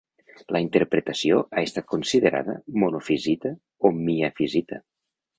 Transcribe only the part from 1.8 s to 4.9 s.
considerada monofisita o miafisita.